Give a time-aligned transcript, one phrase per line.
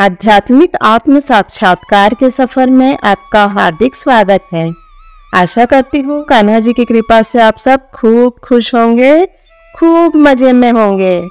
[0.00, 4.72] आध्यात्मिक आत्म साक्षात्कार के सफ़र में आपका हार्दिक स्वागत है।
[5.34, 9.26] आशा करती हूँ कान्हा जी की कृपा से आप सब खूब खुश होंगे,
[9.78, 11.28] खूब मज़े में होंगे।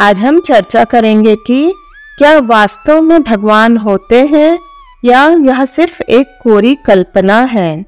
[0.00, 1.74] आज हम चर्चा करेंगे कि
[2.18, 4.58] क्या वास्तव में भगवान होते हैं
[5.04, 7.84] या यह सिर्फ़ एक कोरी कल्पना है?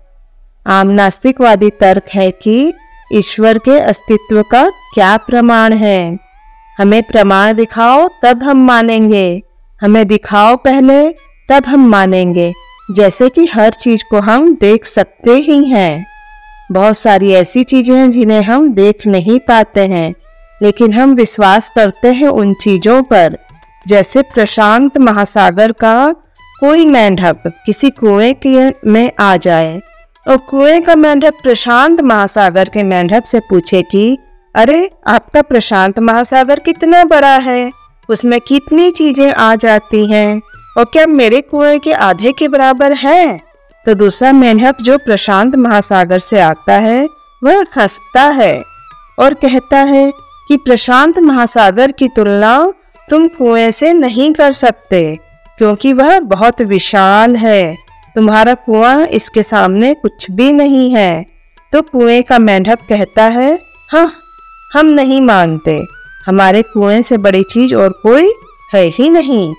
[0.67, 2.73] आम नास्तिकवादी तर्क है कि
[3.13, 6.19] ईश्वर के अस्तित्व का क्या प्रमाण है।
[6.79, 9.43] हमें प्रमाण दिखाओ तब हम मानेंगे।
[9.83, 11.09] हमें दिखाओ पहले,
[11.49, 12.53] तब हम मानेंगे,
[12.91, 16.07] जैसे कि हर चीज़ को हम देख सकते ही हैं।
[16.73, 20.15] बहुत सारी ऐसी चीज़ें हैं जिन्हें हम देख नहीं पाते हैं,
[20.63, 23.39] लेकिन हम विश्वास करते हैं उन चीज़ों पर,
[23.89, 26.15] जैसे प्रशांत महासागर का
[26.61, 29.81] कोई मेंढक किसी कुएँ के में आ जाए।
[30.29, 34.19] और कुएँ का मेंढक प्रशांत महासागर के मेंढक से पूछे कि,
[34.55, 37.78] अरे, आपका प्रशांत महासागर कितना बड़ा है?
[38.09, 40.41] उसमें कितनी चीज़ें आ जाती हैं?
[40.79, 43.41] और क्या मेरे कुएँ के आधे के बराबर है?
[43.87, 47.07] तो दूसरा मेंढक जो प्रशांत महासागर से आता है,
[47.43, 48.63] वह हंसता है
[49.19, 50.11] और कहता है
[50.49, 52.73] कि प्रशांत महासागर की तुलना
[53.09, 55.19] तुम कुएँ से नहीं कर सकते,
[55.59, 57.77] क्योंकि वह बहुत विशाल है।
[58.17, 61.25] तुम्हारा कुआँ इसके सामने कुछ भी नहीं है।
[61.73, 63.59] तो कुएँ का मेंढक कहता है
[63.93, 64.11] हाँ
[64.75, 65.81] हम नहीं मानते।
[66.29, 68.33] हमारे कुएँ से बड़ी चीज़ और कोई
[68.75, 69.55] है ही नहीं।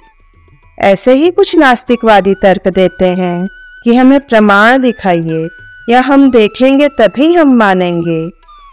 [0.80, 3.48] ऐसे ही कुछ नास्तिकवादी तर्क देते हैं
[3.84, 5.48] कि हमें प्रमाण दिखाइए,
[5.90, 8.26] या हम देखेंगे तभी हम मानेंगे।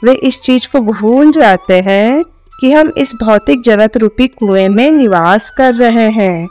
[0.05, 2.23] वे इस चीज़ को भूल जाते हैं
[2.61, 6.49] कि हम इस भौतिक जगत रूपी कुएँ में निवास कर रहे हैं,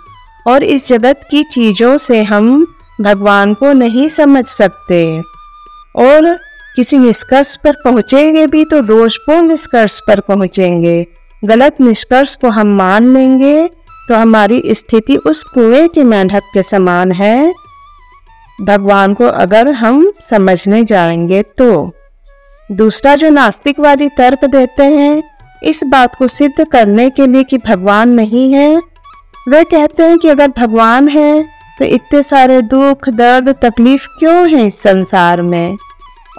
[0.48, 2.66] और इस जगत की चीज़ों से हम
[3.02, 5.22] भगवान को नहीं समझ सकते।
[5.96, 6.34] और
[6.76, 11.06] किसी निष्कर्ष पर पहुँचेंगे भी तो दोषपूर्ण निष्कर्ष पर पहुँचेंगे।
[11.46, 13.68] गलत निष्कर्ष को हम मान लेंगे
[14.08, 17.54] तो हमारी स्थिति उस कुएँ के मेंढक के समान है।
[18.62, 21.92] भगवान को अगर हम समझने जाएँगे तो।
[22.72, 25.24] दूसरा जो नास्तिकवादी तर्क देते हैं,
[25.64, 28.82] इस बात को सिद्ध करने के लिए कि भगवान नहीं है,
[29.50, 31.44] वे कहते हैं कि अगर भगवान है
[31.80, 35.78] तो इतने सारे दुख, दर्द, तकलीफ़ क्यों है इस संसार में?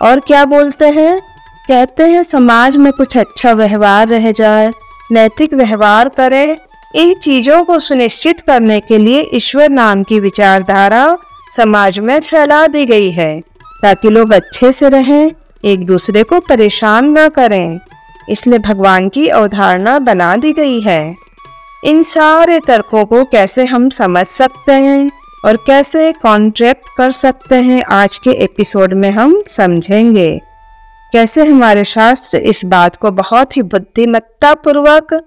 [0.02, 1.20] और क्या बोलते हैं?
[1.68, 4.72] कहते हैं, समाज में कुछ अच्छा व्यवहार रह जाए
[5.12, 6.56] नैतिक व्यवहार करें।
[6.94, 11.16] इन चीज़ों को सुनिश्चित करने के लिए ईश्वर नाम की विचारधारा
[11.56, 13.40] समाज में फैला दी गई है,
[13.82, 15.32] ताकि लोग अच्छे से रहें,
[15.64, 17.78] एक दूसरे को परेशान न करें।
[18.28, 21.14] इसलिए भगवान की अवधारणा बना दी गई है।
[21.84, 25.10] इन सारे तर्कों को कैसे हम समझ सकते हैं
[25.44, 30.40] और कैसे कॉन्ट्रैक्ट कर सकते हैं, आज के एपिसोड में हम समझेंगे।
[31.12, 35.20] कैसे हमारे शास्त्र इस बात को बहुत ही बुद्धिमत्ता पूर्वक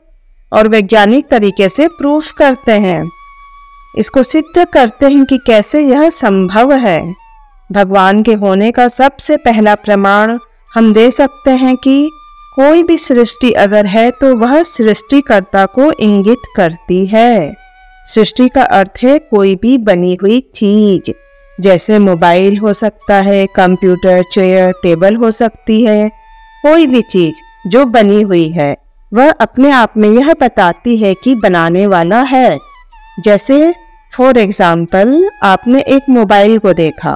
[0.54, 3.10] और वैज्ञानिक तरीके से प्रूफ करते हैं।
[3.98, 7.16] इसको सिद्ध करते हैं कि कैसे यह संभव है।
[7.72, 10.38] भगवान के होने का सबसे पहला प्रमाण
[10.74, 12.10] हम दे सकते हैं कि
[12.56, 17.56] कोई भी सृष्टि अगर है तो वह सृष्टिकर्ता को इंगित करती है।
[18.08, 21.12] सृष्टि का अर्थ है कोई भी बनी हुई चीज़।
[21.60, 26.10] जैसे मोबाइल हो सकता है, कंप्यूटर, चेयर, टेबल हो सकती है,
[26.64, 27.36] कोई भी चीज़
[27.68, 28.76] जो बनी हुई है,
[29.12, 32.58] वह अपने आप में यह बताती है कि बनाने वाला है।
[33.20, 33.74] जैसे
[34.14, 37.12] फॉर एग्ज़ाम्पल आपने एक मोबाइल को देखा।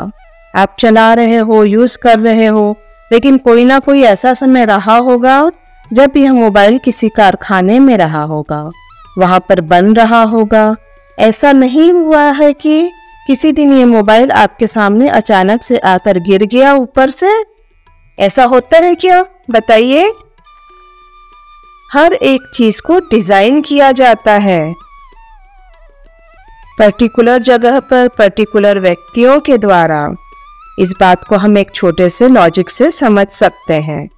[0.56, 2.76] आप चला रहे हो यूज़ कर रहे हो,
[3.12, 5.52] लेकिन कोई ना कोई ऐसा समय रहा होगा
[5.94, 8.70] जब यह मोबाइल किसी कारखाने में रहा होगा।
[9.18, 10.76] वहाँ पर बन रहा होगा।
[11.18, 12.90] ऐसा नहीं हुआ है कि
[13.28, 17.44] किसी दिन ये मोबाइल आपके सामने अचानक से आकर गिर गया ऊपर से?
[18.20, 19.26] ऐसा होता है क्या?
[19.52, 20.14] बताइए।
[21.94, 24.74] हर एक चीज़ को डिज़ाइन किया जाता है।
[26.80, 30.16] पर्टिकुलर जगह पर पर्टिकुलर व्यक्तियों के द्वारा।
[30.80, 34.10] इस बात को हम एक छोटे से लॉजिक से समझ सकते हैं।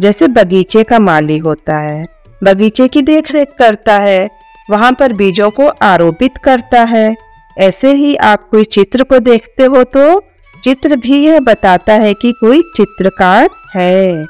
[0.00, 2.06] जैसे बगीचे का माली होता है।
[2.44, 4.30] बगीचे की देखरेख करता है।
[4.70, 9.84] वहाँ पर बीजों को आरोपित करता है। ऐसे ही आप कोई चित्र को देखते हो
[9.84, 10.20] तो
[10.64, 14.26] चित्र भी यह बताता है कि कोई चित्रकार है।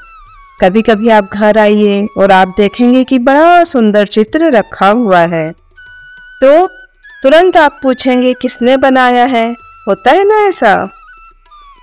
[0.60, 5.50] कभी कभी आप घर आइए और आप देखेंगे कि बड़ा सुंदर चित्र रखा हुआ है।
[6.40, 6.66] तो
[7.22, 9.50] तुरंत आप पूछेंगे, किसने बनाया है?
[9.88, 10.88] होता है ना ऐसा?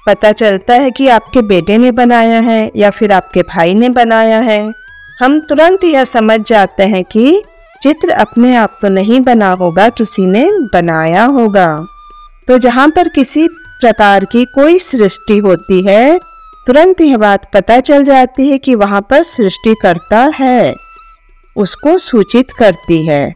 [0.08, 4.40] पता चलता है कि आपके बेटे ने बनाया है या फिर आपके भाई ने बनाया
[4.40, 4.62] है।
[5.20, 7.44] हम तुरंत यह समझ जाते हैं कि
[7.82, 11.86] चित्र अपने आप तो नहीं बना होगा, किसी ने बनाया होगा।
[12.48, 16.18] तो जहाँ पर किसी प्रकार की कोई सृष्टि होती है,
[16.68, 20.74] तुरंत यह बात पता चल जाती है कि वहाँ पर सृष्टिकर्ता है।
[21.56, 23.34] उसको सूचित करती है।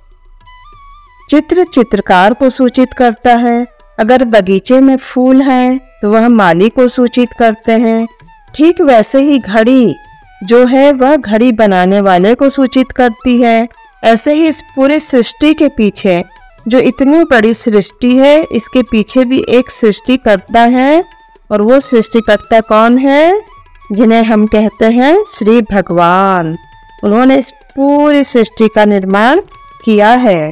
[1.29, 3.65] चित्र चित्रकार को सूचित करता है।
[3.97, 8.07] अगर बगीचे में फूल हैं तो वह माली को सूचित करते हैं।
[8.55, 9.95] ठीक वैसे ही घड़ी,
[10.43, 13.67] जो है वह घड़ी बनाने वाले को सूचित करती है।
[14.03, 16.23] ऐसे ही इस पूरे सृष्टि के पीछे,
[16.67, 21.03] जो इतनी बड़ी सृष्टि है, इसके पीछे भी एक सृष्टि करता है,
[21.51, 23.41] और वो सृष्टिकर्ता कौन है?
[23.91, 26.57] जिन्हें हम कहते हैं श्री भगवान।
[27.03, 29.41] उन्होंने इस पूरी सृष्टि का निर्माण
[29.85, 30.51] किया है,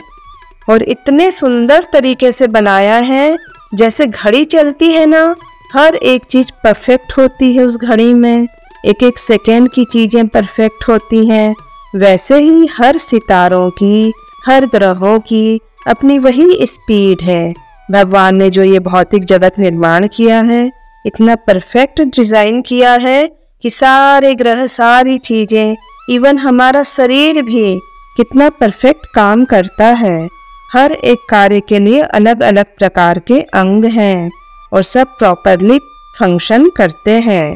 [0.69, 3.37] और इतने सुंदर तरीके से बनाया है,
[3.73, 5.35] जैसे घड़ी चलती है ना,
[5.73, 8.47] हर एक चीज़ परफेक्ट होती है उस घड़ी में।
[8.85, 11.55] एक एक सेकेंड की चीज़ें परफेक्ट होती हैं।
[11.93, 14.11] वैसे ही हर सितारों की,
[14.45, 17.53] हर ग्रहों की अपनी वही स्पीड है।
[17.91, 20.71] भगवान ने जो ये भौतिक जगत निर्माण किया है,
[21.05, 23.27] इतना परफेक्ट डिज़ाइन किया है
[23.63, 25.75] कि सारे ग्रह, सारी चीज़ें
[26.09, 27.75] इवन हमारा शरीर भी
[28.17, 30.27] कितना परफेक्ट काम करता है।
[30.73, 34.31] हर एक कार्य के लिए अलग अलग प्रकार के अंग हैं
[34.73, 35.79] और सब प्रॉपरली
[36.19, 37.55] फ़ंक्शन करते हैं।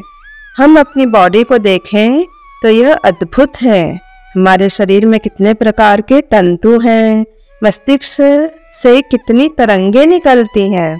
[0.56, 2.24] हम अपनी बॉडी को देखें
[2.62, 4.05] तो यह अद्भुत है।
[4.36, 7.26] हमारे शरीर में कितने प्रकार के तंतु हैं,
[7.64, 10.98] मस्तिष्क से कितनी तरंगे निकलती हैं।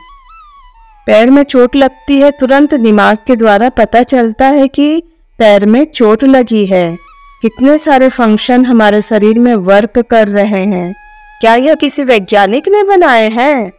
[1.06, 5.02] पैर में चोट लगती है, तुरंत दिमाग के द्वारा पता चलता है कि
[5.38, 6.96] पैर में चोट लगी है।
[7.42, 10.94] कितने सारे फ़ंक्शन हमारे शरीर में वर्क कर रहे हैं।
[11.40, 13.72] क्या यह किसी वैज्ञानिक ने बनाए हैं?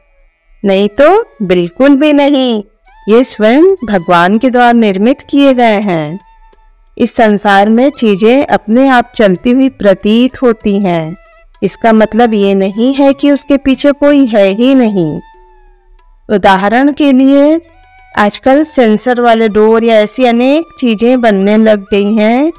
[0.66, 2.64] नहीं तो बिल्कुल भी नहीं।
[3.10, 6.27] ये स्वयं भगवान के द्वारा निर्मित किए गए हैं।
[6.98, 11.16] इस संसार में चीज़ें अपने आप चलती हुई प्रतीत होती हैं।
[11.62, 15.20] इसका मतलब ये नहीं है कि उसके पीछे कोई है ही नहीं।
[16.30, 17.60] उदाहरण के लिए,
[18.18, 22.52] आजकल सेंसर वाले डोर या ऐसी अनेक चीज़ें बनने लग गई हैं।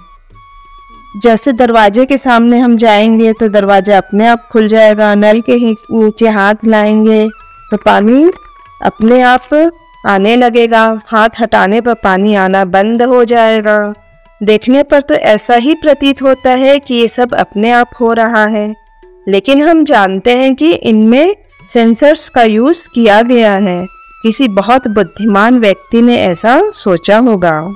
[1.22, 6.28] जैसे दरवाजे के सामने हम जाएँगे तो दरवाज़ा अपने आप खुल जाएगा, नल के नीचे
[6.28, 7.28] हाथ लाएँगे
[7.70, 8.30] तो पानी
[8.82, 9.72] अपने आप
[10.06, 13.94] आने लगेगा, हाथ हटाने पर पानी आना बंद हो जाएगा।
[14.42, 18.46] देखने पर तो ऐसा ही प्रतीत होता है कि ये सब अपने आप हो रहा
[18.46, 18.74] है।
[19.28, 21.36] लेकिन हम जानते हैं कि इनमें
[21.72, 23.86] सेंसर्स का यूज़ किया गया है।
[24.22, 27.74] किसी बहुत बुद्धिमान व्यक्ति ने ऐसा सोचा होगा।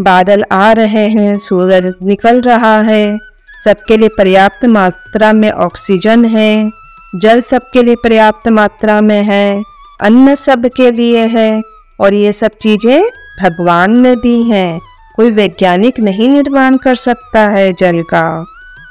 [0.00, 3.18] बादल आ रहे हैं, सूरज निकल रहा है।
[3.64, 6.70] सबके लिए पर्याप्त मात्रा में ऑक्सीजन है।
[7.16, 9.62] जल सबके लिए पर्याप्त मात्रा में है।
[10.00, 11.62] अन्न सबके लिए है।
[12.00, 13.04] और ये सब चीज़ें
[13.42, 14.80] भगवान ने दी हैं।
[15.16, 18.44] कोई वैज्ञानिक नहीं निर्माण कर सकता है जल का।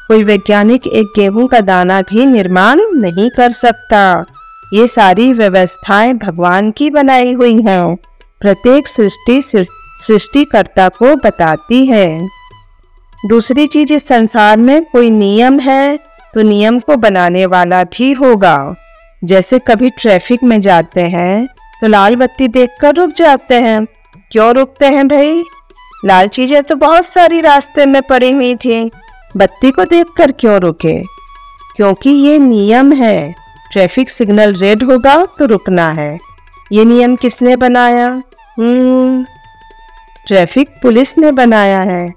[0.08, 4.26] कोई वैज्ञानिक एक गेहूँ का दाना भी निर्माण नहीं कर सकता।
[4.74, 7.96] ये सारी व्यवस्थाएँ भगवान की बनाई हुई हैं।
[8.42, 12.28] प्रत्येक सृष्टि सृष्टिकर्ता को बताती है।
[13.30, 15.98] दूसरी चीज़ इस संसार में कोई नियम है
[16.34, 18.76] तो नियम को बनाने वाला भी होगा।
[19.22, 21.46] जैसे कभी ट्रैफ़िक में जाते हैं
[21.82, 23.86] तो लाल बत्ती देखकर रुक जाते हैं।
[24.32, 25.44] क्यों रुकते हैं भाई?
[26.06, 28.84] लाल चीज़ें तो बहुत सारी रास्ते में पड़ी हुई थी।
[29.38, 30.98] बत्ती को देखकर क्यों रुके?
[31.76, 33.34] क्योंकि ये नियम है।
[33.72, 36.18] ट्रैफ़िक सिग्नल रेड होगा तो रुकना है।
[36.72, 38.08] ये नियम किसने बनाया?
[38.58, 39.26] हम्म
[40.28, 42.14] ट्रैफ़िक पुलिस ने बनाया है।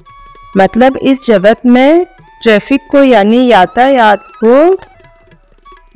[0.57, 2.05] मतलब इस जगत में
[2.43, 4.77] ट्रैफ़िक को यानी यातायात को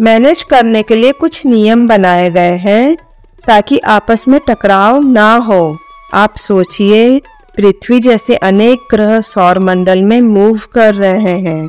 [0.01, 2.97] मैनेज करने के लिए कुछ नियम बनाए गए हैं
[3.45, 5.77] ताकि आपस में टकराव ना हो।
[6.15, 7.21] आप सोचिए
[7.57, 11.69] पृथ्वी जैसे अनेक ग्रह सौर मंडल में मूव कर रहे हैं।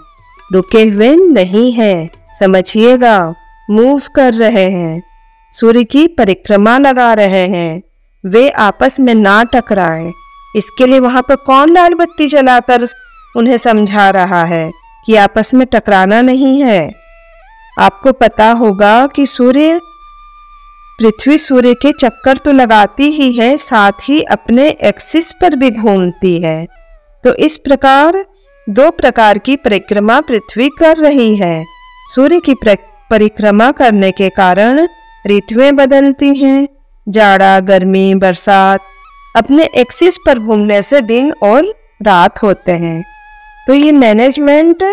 [0.53, 2.09] रुके हुए नहीं है।
[2.39, 3.33] समझिएगा
[3.69, 5.03] मूव कर रहे हैं।
[5.53, 7.83] सूर्य की परिक्रमा लगा रहे हैं।
[8.25, 10.11] वे आपस में ना टकराएँ।
[10.55, 12.87] इसके लिए वहाँ पर कौन लाल बत्ती जलाकर
[13.35, 14.71] उन्हें समझा रहा है
[15.05, 16.95] कि आपस में टकराना नहीं है?
[17.79, 19.81] आपको पता होगा कि सूर्य
[20.99, 26.41] पृथ्वी सूर्य के चक्कर तो लगाती ही है, साथ ही अपने एक्सिस पर भी घूमती
[26.41, 26.65] है।
[27.23, 28.25] तो इस प्रकार,
[28.69, 31.63] दो प्रकार की परिक्रमा पृथ्वी कर रही है।
[32.15, 32.53] सूर्य की
[33.11, 34.87] परिक्रमा करने के कारण
[35.27, 36.67] ऋतुएँ बदलती हैं।
[37.09, 38.79] जाड़ा, गर्मी, बरसात
[39.35, 41.65] अपने एक्सिस पर घूमने से दिन और
[42.01, 43.03] रात होते हैं।
[43.67, 44.83] तो ये मैनेजमेंट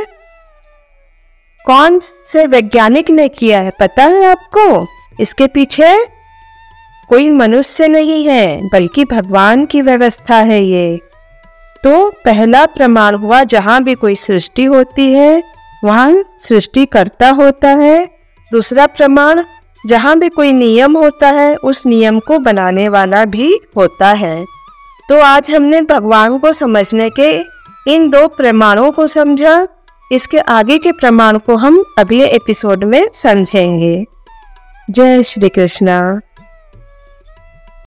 [1.66, 4.86] कौन से वैज्ञानिक ने किया है, पता है आपको?
[5.20, 6.06] इसके पीछे
[7.08, 11.00] कोई मनुष्य नहीं है, बल्कि भगवान की व्यवस्था है ये।
[11.84, 15.42] तो पहला प्रमाण हुआ, जहाँ भी कोई सृष्टि होती है,
[15.84, 18.06] वहाँ सृष्टि करता होता है।
[18.52, 19.42] दूसरा प्रमाण,
[19.86, 24.44] जहाँ भी कोई नियम होता है, उस नियम को बनाने वाला भी होता है।
[25.08, 27.42] तो आज हमने भगवान को समझने के
[27.94, 29.68] इन दो प्रमाणों को समझा।
[30.12, 34.04] इसके आगे के प्रमाण को हम अगले एपिसोड में समझेंगे।
[34.90, 36.22] જય શ્રી કૃષ્ણ.